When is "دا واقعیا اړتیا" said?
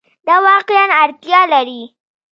0.27-1.41